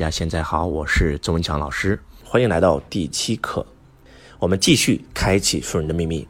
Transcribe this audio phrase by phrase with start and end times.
[0.00, 3.66] 大家现在好，我是周文强老师，欢迎来到第七课。
[4.38, 6.26] 我们继续开启富人的秘密。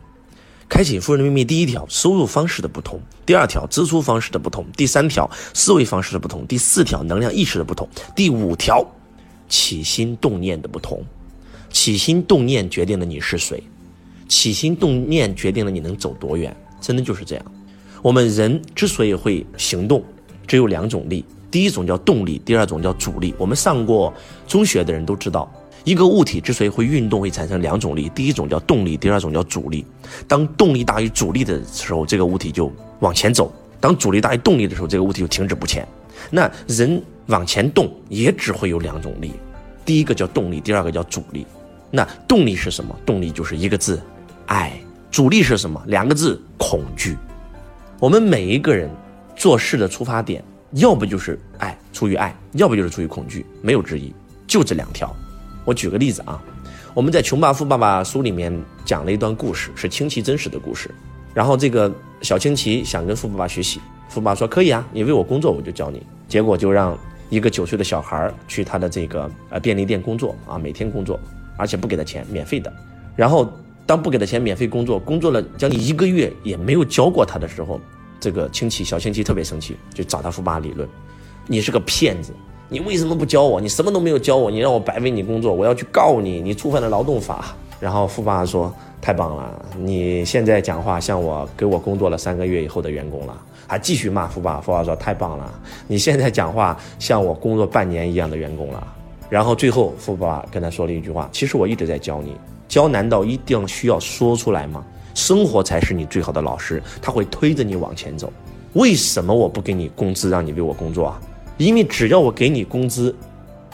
[0.69, 7.87] 开启富人的秘密，第一条，收入方式的不同；第二条，支出方式的不同；第三条，思维方式的不同；第四条，能量意识的不同；
[8.17, 8.85] 第五条，
[9.48, 11.05] 起心动念的不同。
[11.71, 13.62] 起心动念决定了你是谁，
[14.27, 17.45] 起心动念决定了你能走多远，真的就是这样。
[18.02, 20.02] 我们人之所以会行动，
[20.48, 23.35] 只有两种力，第一种叫动力，第二种叫阻力。
[23.37, 24.12] 我们上过
[24.46, 25.51] 中学的人都知道，
[25.84, 29.84] 一个物体之所以会运动，会产生两种力，第一种叫动力，第二种叫阻力。
[30.29, 35.87] 当动力大于阻力的时候，这个物体就往前走；当阻力大于动力的时候，这个物体就停止不前。
[36.30, 39.32] 那人往前动也只会有两种力，
[39.85, 41.46] 第一个叫动力，第二个叫阻力。
[41.91, 42.95] 那动力是什么？
[43.05, 44.01] 动力就是一个字，
[44.46, 44.73] 爱。
[45.10, 45.82] 阻力是什么？
[45.88, 47.16] 两个字，恐惧。
[47.98, 48.88] 我们每一个人
[49.35, 54.12] 做事的出发点，要不就是爱，出于爱；要不就是出于恐惧，没有之一，
[54.47, 55.15] 就这两条。
[55.65, 56.43] 我举个例子啊，
[56.95, 58.52] 我们在《穷爸富爸爸》书里面
[58.85, 60.91] 讲了一段故事，是清奇真实的故事。
[61.35, 66.03] 然后这个小清奇想跟富爸爸学习，富爸爸说可以啊，你为我工作，我就教你。
[66.28, 66.97] 结果就让
[67.28, 71.19] 一个九岁的小孩去他的这个呃便利店工作啊，每天工作。
[71.56, 72.72] 而且不给他钱，免费的。
[73.15, 73.53] 然后
[73.84, 77.78] 当不给他钱，免费工作，工作了将近一个月也没有教过他的时候，
[78.21, 80.88] 这个亲戚小亲戚特别生气，就找他富爸理论
[81.49, 82.32] ：“你是个骗子，
[82.69, 83.60] 你为什么不教我？
[83.60, 95.50] 你什么都没有教我，你让我白为你工作，我要去告你，你触犯了劳动法。”然后富爸说：“太棒了，你现在讲话像我给我工作了三个月以后的员工了。”还继续骂富爸，富爸说：“太棒了，
[95.87, 98.87] 你现在讲话像我工作半年一样的员工了。”
[99.31, 102.37] 然后最后，富爸跟他说了一句话：“其实我一直在教你，
[102.69, 104.84] 教难道一定需要说出来吗？
[105.15, 108.33] 生活才是你最好的老师，他会推着你往前走。
[108.75, 111.21] 为什么我不给你工资，让你为我工作啊？
[111.59, 113.15] 因为只要我给你工资，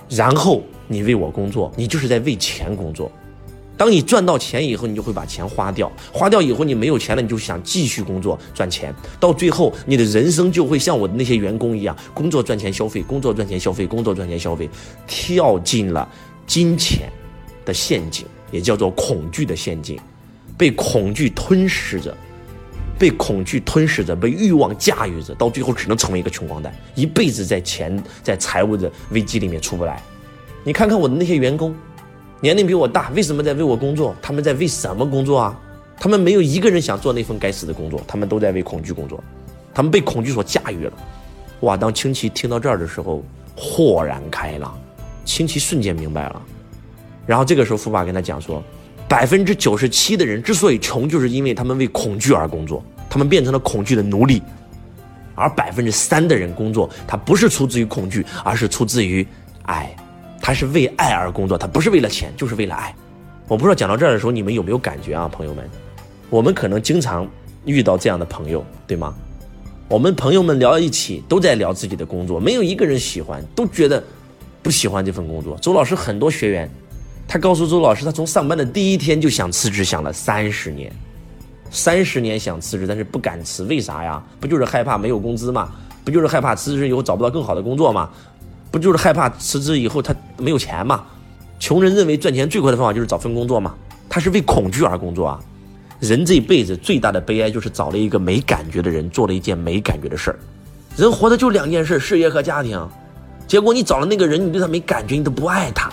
[0.09, 3.11] 然后你为我工作，你就是在为钱工作。”
[3.79, 14.67] 当你赚到钱以后，你就会把钱花掉，花掉以后你没有钱了，你就想继续工作赚钱，到最后你的人生就会像我的那些员工一样，工作赚钱消费，工作赚钱消费，工作赚钱消费，
[15.07, 16.09] 跳进了
[16.47, 17.13] 金钱
[17.67, 20.01] 的陷阱，也叫做恐惧的陷阱，
[20.57, 22.17] 被恐惧吞噬着，
[22.99, 30.03] 被恐惧吞噬着，被欲望驾驭着，到最后只能成为一个穷光蛋，一辈子在钱在财务的危机里面出不来。
[30.65, 31.75] 你看看我的那些员工。
[32.39, 34.15] 年龄比我大，为什么在为我工作？
[34.21, 35.59] 他们在为什么工作啊？
[35.99, 39.25] 他们没有一个人想做那份该死的工作，他们都在为恐惧工作，
[39.73, 40.93] 他们被恐惧所驾驭了。
[41.61, 41.79] 哇！
[41.79, 43.25] 当清奇听到这儿的时候，
[43.57, 44.79] 豁然开朗，
[45.25, 46.43] 清奇瞬间明白了。
[47.27, 48.63] 然后这个时候，富爸跟他讲说，
[49.09, 54.43] 百分之九十七的人之所以穷，就是因为他们为恐惧而工作，他们变成了恐惧的奴隶。
[55.35, 59.27] 而百分之三的人工作，他不是出自于恐惧，而是出自于
[59.65, 59.95] 爱。
[60.41, 62.95] 他是为爱而工作，他不是为了钱，就是为了爱。
[63.47, 65.69] 我不知道讲到这儿的时候，你们有没有感觉啊，朋友们？
[66.31, 67.29] 我们可能经常
[67.65, 69.15] 遇到这样的朋友，对吗？
[69.89, 74.03] 我们朋友们聊一起，都在聊自己的工作，没有一个人喜欢，都觉得
[74.63, 75.57] 不喜欢这份工作。
[75.59, 76.71] 周老师很多学员，
[77.29, 80.93] 他告诉周老师，他从上班的第一天就想辞职，想了三十年，
[81.71, 84.23] 三十年想辞职，但是不敢辞，为啥呀？
[84.41, 85.71] 不就是害怕没有工资吗？
[86.05, 88.09] 不就是害怕辞职以后找不到更好的工作吗？
[88.71, 91.05] 不就是害怕辞职以后他没有钱吗？
[91.59, 93.75] 穷人认为赚钱最快的方法就是找份工作吗？
[94.09, 95.41] 他是为恐惧而工作啊！
[95.99, 100.39] 人这一辈子最大的悲哀就是找了一个没感觉的人，做了一件没感觉的事儿。
[100.97, 102.89] 人活的就两件事：事业和家庭。
[103.49, 105.91] 结果你找了那个人，你对他没感觉，你都不爱他，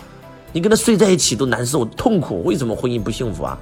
[0.54, 2.44] 你跟他睡在一起都难受痛苦。
[2.44, 3.58] 为什么婚姻不幸福啊？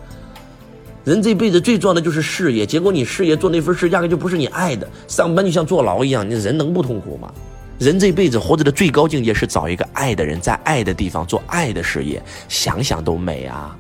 [1.04, 7.34] 人这辈子最重要的就是事业，结果你事业做那份事压根就不是你爱的，上班就像坐牢一样，你人能不痛苦吗？
[7.80, 13.76] 人这辈子活着的最高境界是找一个爱的人，在爱的地方做爱的事业，想想都美啊。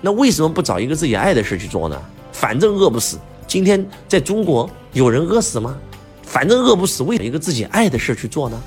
[0.00, 1.96] 那为什么不找一个自己爱的事去做呢？
[2.32, 3.18] 反正饿不死。
[3.46, 5.76] 今天在中国有人饿死吗？
[6.22, 8.60] 反正饿不死，为什么一个自己爱的事去做呢？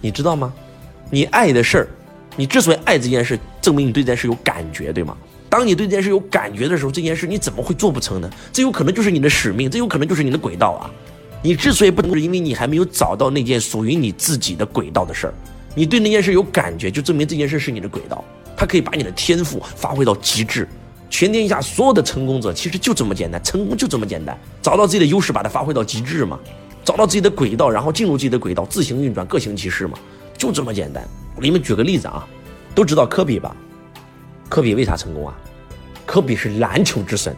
[0.00, 0.52] 你知道吗？
[1.10, 1.88] 你爱的事儿，
[2.36, 5.16] 你之所以爱这件事，证明你对这件事有感觉，对吗？
[5.48, 8.28] 当你对这件事有感觉的时候，这件事你怎么会做不成呢？
[8.52, 10.90] 这有可能就是你的使命，这有可能就是你的轨道啊。
[11.42, 15.34] 你之所以不能，是因为你还没有找到那件属于你自己的轨道的事儿。
[15.76, 18.24] 你对那件事有感觉，就证明这件事是你的轨道，
[18.56, 20.66] 它可以把你的天赋发挥到极致。
[21.10, 26.38] 全天下所有的成功者其实就这么简单，成功就这么简单，找到自己的优势，把它发挥到极致嘛，
[26.84, 29.96] 找到自己的轨道，然后进入自己的轨道，自行运转，各行其事嘛，
[30.44, 31.02] 就这么简单。
[31.34, 32.28] 我给你们举个例子啊，
[32.74, 33.56] 都知道科比吧？
[34.50, 35.34] 科比为啥成功啊？
[36.04, 37.34] 科比是篮球之神，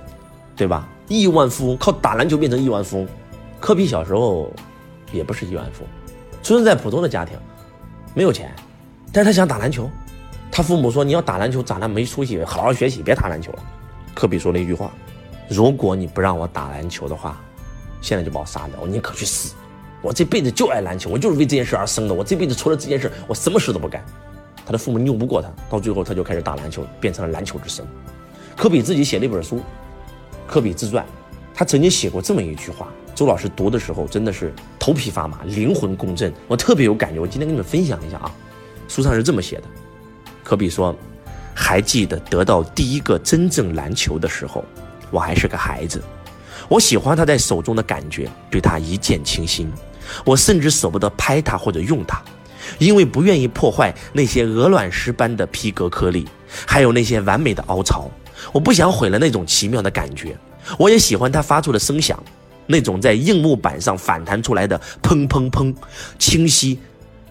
[0.56, 0.88] 对吧？
[1.06, 3.08] 亿万富翁靠打篮球变成亿万富翁。
[3.61, 4.53] 科比小时候
[5.12, 5.91] 也不是亿万富翁，
[6.43, 7.38] 出生在普通的家庭，
[8.12, 8.53] 没有钱，
[9.12, 9.88] 但是他想打篮球，
[10.50, 13.62] 他父母说你要打篮球长大没出息，好好学习，别打篮球了。
[14.17, 14.91] 科比说了一句话：
[15.49, 17.41] 如果你不让我打篮球的话，
[18.00, 19.55] 现在就把我杀掉，我宁可去死。
[20.06, 22.14] 我这辈子就爱篮球，我就是为这件事而生的。
[22.14, 24.05] 我这辈子除了这件事，我什么事都不干。
[24.64, 27.85] 他的父母拗不过他，到最后他就开始打篮球，变成了篮球之神。
[28.56, 29.56] 科比自己写了一本书
[30.47, 31.05] 《科比自传》，
[31.53, 32.87] 他曾经写过这么一句话，
[33.17, 37.19] 周老师读的时候真的是头皮发麻，灵魂共振，我特别有感觉。
[37.19, 38.31] 我今天跟你们分享一下啊，
[38.87, 39.64] 书上是这么写的：
[40.44, 40.94] 科比说，
[41.53, 44.64] 还记得得到第一个真正篮球的时候，
[45.11, 46.00] 我还是个孩子，
[46.69, 49.70] 我喜欢他在手中的感觉，对他一见倾心，
[50.25, 52.23] 我甚至舍不得拍它或者用它。
[52.79, 56.26] 因为不愿意破坏那些鹅卵石般的皮革颗粒，
[56.67, 58.11] 还有那些完美的凹槽，
[58.53, 60.37] 我不想毁了那种奇妙的感觉。
[60.76, 62.20] 我也喜欢它发出的声响，
[62.67, 65.73] 那种在硬木板上反弹出来的砰砰砰，
[66.19, 66.76] 清晰、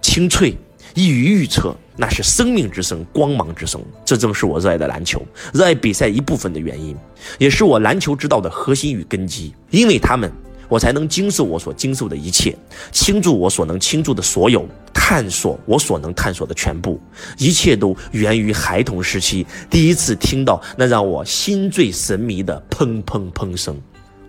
[0.01, 0.57] 清脆、
[0.93, 3.83] 易于预测，那是生命之声、光芒之声。
[4.05, 5.21] 这正是我热爱的篮球，
[5.53, 6.95] 热爱比赛一部分的原因，
[7.37, 9.53] 也是我篮球之道的核心与根基。
[9.69, 10.31] 因为他们。
[10.67, 12.55] 我才能经受我所经受的一切，
[12.91, 16.99] 倾注我所能倾注的所有，探索我所能探索的全部，
[17.37, 23.79] 一切都源于孩童时期第一次听到那让我心醉神迷的砰砰砰声。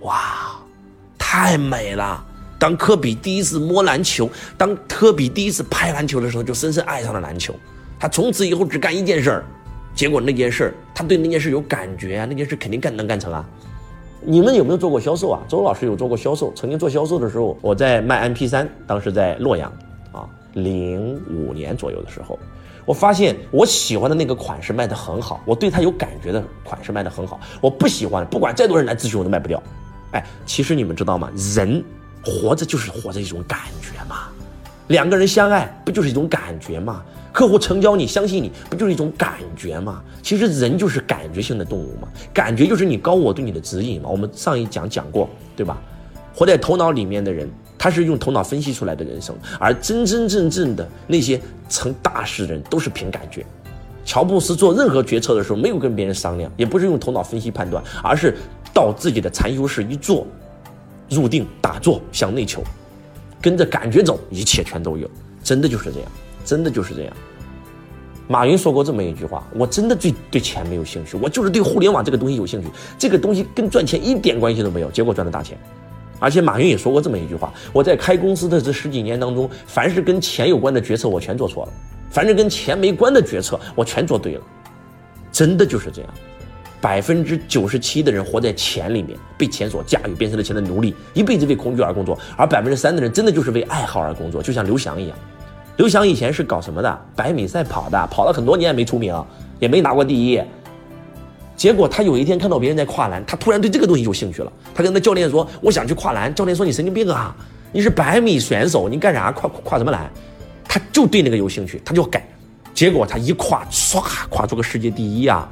[0.00, 0.56] 哇，
[1.18, 2.24] 太美了！
[2.58, 7.54] 当科比第一次摸篮球，当科比第一次拍篮球的时候，就深深爱上了篮球。
[7.98, 9.44] 他从此以后只干一件事儿，
[9.94, 13.44] 结果那件事儿，他对那件事有感觉啊，那件事肯定干能干成啊。
[14.28, 15.40] 你们有没有做过销售啊？
[15.46, 19.72] 周老师有做过销售，曾经做销售的时候，我在卖 MP 三，当时在洛阳，
[20.10, 22.36] 啊，零五年左右的时候，
[22.84, 29.62] 我发现我喜欢的那个款式卖得很好，我对它有感觉的款式卖得很好，我不喜欢，不管再多人来咨询我都卖不掉。
[30.10, 31.30] 哎，其实你们知道吗？
[31.54, 31.84] 人
[32.24, 34.26] 活着就是活着一种感觉嘛，
[34.88, 37.04] 两个人相爱不就是一种感觉吗？
[37.36, 40.02] 客户成交你相信你不就是一种感觉吗？
[40.22, 44.08] 其实人就是感觉性的动物嘛，感觉就是你高我对你的指引嘛。
[44.08, 45.76] 我们上一讲讲过，对吧？
[46.34, 47.46] 活在头脑里面的人，
[47.76, 51.38] 他是用头脑分析出来的人生，而真真正正的那些
[51.68, 53.44] 成大事的人都是凭感觉。
[54.02, 58.34] 乔布斯做任何决策的时候，没有跟别人商量，也不是用头脑分析判断，而是
[58.72, 60.26] 到自己的禅修室一坐，
[61.10, 62.62] 入定打坐向内求，
[63.42, 65.06] 跟着感觉走，一切全都有，
[65.44, 66.10] 真的就是这样。
[66.46, 67.12] 真的就是这样。
[68.28, 72.68] 马云说过这么一句话：“我真的对对钱没有兴趣，我就是对互联网这个东西有兴趣。
[72.98, 75.58] 这个东西跟赚钱一点关系都没有，结果赚了大钱。”
[76.18, 81.72] 而且马云也说过这么一句话：“我在开公司的这十几年当中，凡是跟钱有关的决策我全做错了，
[82.10, 84.42] 凡是跟钱没关的决策我全做对了。”
[85.30, 86.10] 真的就是这样。
[86.80, 95.16] 百分之九十七的人活在钱里面，被钱所驾驭，变成了钱的奴隶，一辈子为恐惧而工作；而百分之三的人真的就是为爱好而工作，就像刘翔一样。
[95.76, 97.00] 刘翔以前是搞什么的？
[97.14, 99.14] 百米赛跑的，跑了很多年也没出名，
[99.58, 100.40] 也没拿过第一。
[101.54, 104.50] 结果他有一天看到别人在跨栏，他突然对这个东西有兴趣了。
[104.74, 107.36] 他跟那教练说：“我想去跨栏。”教练说：“你神经病啊！
[107.72, 110.10] 你是百米选手，你干啥跨跨什么栏？”
[110.66, 112.26] 他就对那个有兴趣，他就改。
[112.72, 115.46] 结果他一跨，唰，跨出个世界第一啊！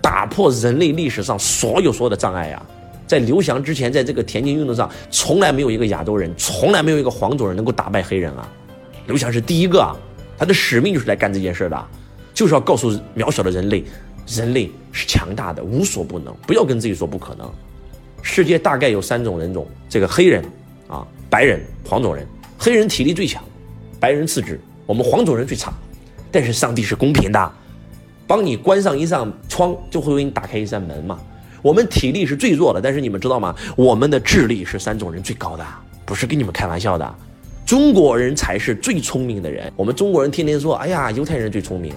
[0.00, 2.62] 打破人类历史上所有所有的障碍呀！
[3.06, 8.48] 在刘翔之前，在这个田径运动上，从来没有一个亚洲人，从来没有一个黄种人能够打败黑人啊！
[9.06, 9.94] 刘翔是第一个啊，
[10.38, 11.86] 他的使命就是来干这件事的，
[12.32, 13.84] 就是要告诉渺小的人类，
[14.26, 17.50] 人类是强大的，无所不能，不要跟自己说不可能。
[18.22, 20.42] 世界大概有三种人种，这个黑人
[20.88, 22.26] 啊，白人，黄种人，
[22.58, 23.44] 黑人体力最强，
[24.00, 25.72] 白人次之，我们黄种人最差。
[26.32, 27.52] 但是上帝是公平的，
[28.26, 31.20] 帮你关上一扇窗，就会为你打开一扇门嘛。
[31.60, 33.54] 我们体力是最弱的，但是你们知道吗？
[33.76, 35.64] 我们的智力是三种人最高的，
[36.06, 37.14] 不是跟你们开玩笑的。
[37.64, 39.72] 中国人才是最聪明的人。
[39.74, 41.94] 我们中国人天天说：“哎呀，犹太人最聪明。”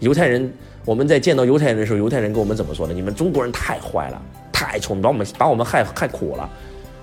[0.00, 0.52] 犹太人，
[0.84, 2.92] 我们在见到犹太人的时候，犹太人跟我们怎么说的？
[2.92, 4.22] 你们中国人太坏了，
[4.52, 6.48] 太聪明，把我们把我们害害苦了。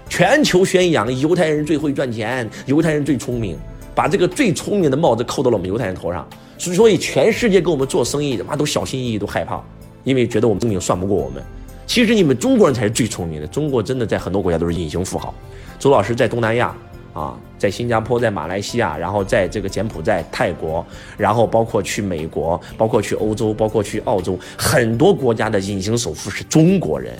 [0.07, 3.57] 全球宣扬犹太人最会赚钱，犹太人最聪明，
[3.95, 6.27] 把这个最聪明的帽子扣到了我们犹太人头上。
[6.59, 9.59] 所以，全世界跟我们做生意，的妈都小心翼翼，都害怕，
[10.03, 11.41] 因为觉得我们聪明算不过我们。
[11.87, 13.47] 其实你们中国人才是最聪明的。
[13.47, 15.33] 中国真的在很多国家都是隐形富豪。
[15.79, 16.75] 周老师在东南亚。
[17.15, 20.85] 啊，在新加坡，在马来西亚，然后在这个柬埔寨、泰国，
[21.17, 27.13] 然后包括去美国，包括去欧洲，包括去澳洲，很多国家的隐形首富是中国人，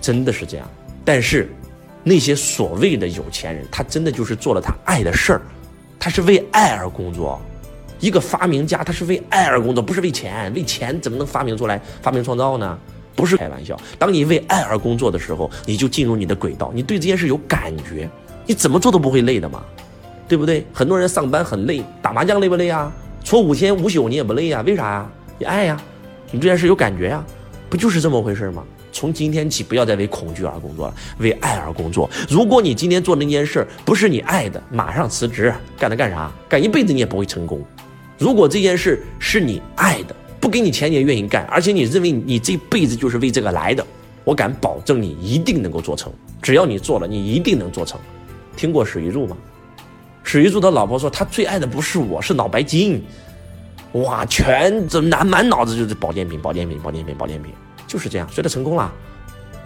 [0.00, 0.70] 真的是这样。
[1.04, 1.50] 但是，
[2.04, 5.42] 那些所谓的有钱人，他真的就是做了他爱的事儿，
[5.98, 7.40] 他是为爱而工作。
[7.98, 10.54] 一个发明家，他是为爱而工作，不是为钱。
[10.54, 12.78] 为钱怎么能发明出来、发明创造呢？
[13.16, 13.76] 不是开玩笑。
[13.98, 18.08] 当你为爱而工作的时候，你就进入你的轨道，你对这件事有感觉。
[18.50, 19.62] 你怎么做都不会累的嘛，
[20.26, 20.66] 对不对？
[20.72, 22.92] 很多人上班很累，打麻将累不累啊？
[23.22, 24.60] 搓五天五宿你也不累呀？
[24.66, 25.08] 为啥呀？
[25.38, 25.80] 你爱呀，
[26.32, 27.24] 你这件事有感觉呀，
[27.68, 28.64] 不就是这么回事吗？
[28.90, 32.10] 从今天起，不要再为恐惧而工作了，为爱而工作。
[32.28, 36.28] 如果你今天做那件事不是你爱的，马上辞职，干它干啥？
[36.48, 37.62] 干一辈子你也不会成功。
[38.18, 43.86] 如果这件事是你爱的，不给你钱你也愿意干，而且你认为你这辈子就是为这个来的，
[44.24, 46.12] 我敢保证你一定能够做成。
[46.42, 48.00] 只要你做了，你一定能做成。
[48.56, 49.36] 听过史玉柱吗？
[50.22, 53.02] 史玉柱的老婆说，他最爱的不是我，是脑白金。
[53.92, 57.52] 哇，全这满满脑子就是保健品，保健品，保健品，保健品。
[57.86, 58.92] 就是这样，所以他成功了。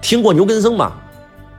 [0.01, 0.95] 听过牛根生吗？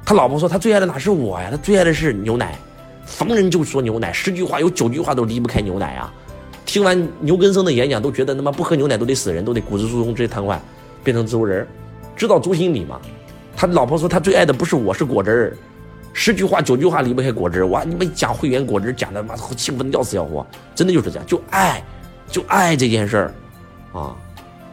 [0.04, 1.50] 他老婆说他最爱的哪是我呀？
[1.52, 2.58] 他最爱的是牛奶，
[3.06, 6.12] 逢人就说牛奶，十句话有九句话都离不开牛奶啊。
[6.66, 10.58] 听完牛根生的演讲，都觉得他妈不喝牛奶都得死人，都得骨质疏松，直接瘫痪，
[11.04, 11.68] 变成植物人。
[12.16, 13.00] 知道朱心理吗？
[13.56, 15.58] 他老婆说他最爱的不是我，是果汁儿，
[16.18, 17.66] 十句话九句话离不开果汁。
[17.66, 21.84] 哇，你们讲会员果汁讲的妈兴奋的要死要活，真的就是这样，就爱，
[22.30, 23.34] 就爱这件事儿
[23.92, 24.16] 啊。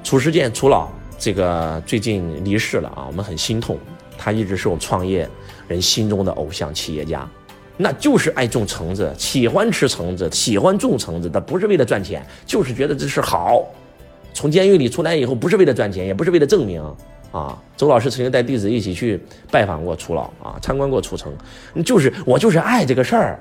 [0.04, 0.88] 褚时健，褚老。
[1.18, 3.76] 这个最近离世了啊，我们很心痛。
[4.16, 5.28] 他一直是我创业
[5.66, 7.28] 人心中的偶像企业家，
[7.76, 11.28] 那就是爱种橙子，喜欢吃橙子，喜欢种橙子。
[11.28, 13.64] 他不是为了赚钱，就是觉得这事好。
[14.32, 16.80] 从监狱里出来以后，不是为了赚钱，也不是为了证明
[17.32, 17.58] 啊。
[17.76, 19.20] 周老师曾经带弟子一起去
[19.50, 21.32] 拜访过楚老啊，参观过楚城，
[21.84, 23.40] 就是我就是爱这个事儿，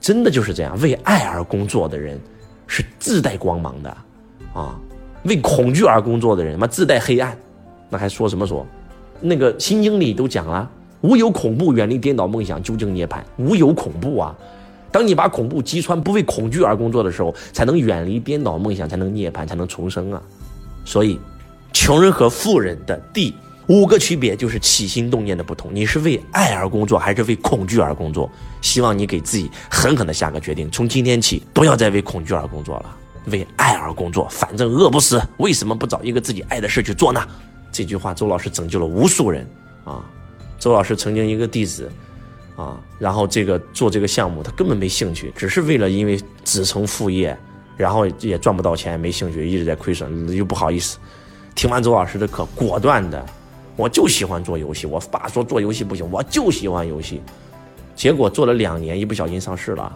[0.00, 0.78] 真的就是这样。
[0.80, 2.20] 为爱而工作的人
[2.68, 3.96] 是自带光芒的
[4.52, 4.78] 啊。
[5.24, 7.36] 为恐惧而工作的人，妈自带黑暗，
[7.88, 8.66] 那还说什么说？
[9.20, 13.22] 那个心经里都讲了，无有恐怖，远离颠倒梦想，究竟涅槃。
[13.38, 14.36] 无有恐怖啊！
[14.92, 20.22] 当你把恐怖击穿，不为恐惧而工作的时候，才能远离颠倒梦想，才能涅槃，才能重生啊！
[20.84, 21.18] 所以，
[21.74, 23.34] 穷人和富人的第
[23.66, 25.70] 五个区别就是起心动念的不同。
[25.74, 28.30] 你是为爱而工作，还是为恐惧而工作？
[28.62, 32.96] 希望你给自己狠狠的下个决定，从今天起，不要再为恐惧而工作了。
[33.26, 37.20] 为爱而工作，反正饿不死，为什么不找一个自己爱的事去做呢？
[37.72, 39.46] 这句话，周老师拯救了无数人
[39.84, 40.04] 啊！
[40.58, 41.90] 周老师曾经一个弟子
[42.54, 47.36] 啊，然后这个做这个项目，他根本没兴趣，只是为了因为子承父业，
[47.76, 50.98] 然后也赚不到钱，没兴趣，一直在亏损，又不好意思。
[51.54, 53.24] 听完周老师的课，果断的，
[53.76, 54.86] 我就喜欢做游戏。
[54.86, 57.20] 我爸说做游戏不行，我就喜欢游戏。
[57.94, 59.92] 结果做了两年，一不小心上市了，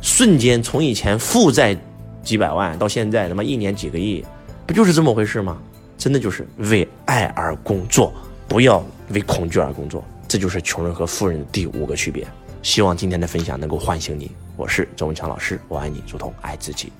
[0.00, 1.76] 瞬间从以前负债。
[2.22, 4.22] 几百万到现在他妈一年几个亿，
[4.66, 5.56] 不就是这么回事吗？
[5.96, 8.12] 真的就是为爱而工作，
[8.46, 10.04] 不要为恐惧而工作。
[10.28, 12.26] 这就是穷人和富人的第五个区别。
[12.62, 14.30] 希望今天的分享能够唤醒你。
[14.54, 16.92] 我是周文强老师，我爱你，如同爱自己。